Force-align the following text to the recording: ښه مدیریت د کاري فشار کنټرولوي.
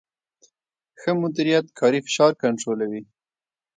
ښه 0.99 1.11
مدیریت 1.21 1.65
د 1.69 1.75
کاري 1.79 1.99
فشار 2.05 2.31
کنټرولوي. 2.41 3.03